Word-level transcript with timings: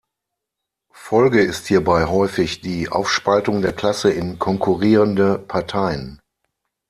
Folge 0.93 1.41
ist 1.41 1.67
hierbei 1.67 2.05
häufig 2.05 2.59
die 2.61 2.89
Aufspaltung 2.89 3.61
der 3.61 3.71
Klasse 3.71 4.09
in 4.11 4.39
konkurrierende 4.39 5.37
Parteien. 5.37 6.19